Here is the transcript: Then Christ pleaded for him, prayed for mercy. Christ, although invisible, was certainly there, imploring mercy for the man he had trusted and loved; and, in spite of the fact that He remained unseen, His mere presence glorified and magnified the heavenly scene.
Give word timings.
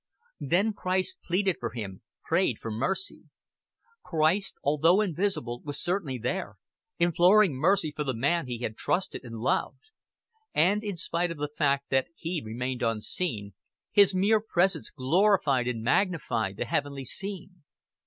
Then 0.39 0.73
Christ 0.73 1.19
pleaded 1.23 1.57
for 1.59 1.69
him, 1.73 2.01
prayed 2.23 2.57
for 2.57 2.71
mercy. 2.71 3.25
Christ, 4.03 4.55
although 4.63 4.99
invisible, 4.99 5.61
was 5.61 5.79
certainly 5.79 6.17
there, 6.17 6.55
imploring 6.97 7.53
mercy 7.53 7.93
for 7.95 8.03
the 8.03 8.15
man 8.15 8.47
he 8.47 8.57
had 8.63 8.75
trusted 8.75 9.23
and 9.23 9.35
loved; 9.35 9.91
and, 10.55 10.83
in 10.83 10.95
spite 10.97 11.29
of 11.29 11.37
the 11.37 11.53
fact 11.55 11.91
that 11.91 12.07
He 12.15 12.41
remained 12.43 12.81
unseen, 12.81 13.53
His 13.91 14.15
mere 14.15 14.39
presence 14.41 14.89
glorified 14.89 15.67
and 15.67 15.83
magnified 15.83 16.57
the 16.57 16.65
heavenly 16.65 17.05
scene. 17.05 17.61